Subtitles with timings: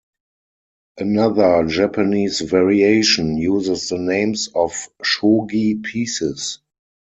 [0.97, 4.71] Another Japanese variation uses the names of
[5.03, 6.57] shogi pieces.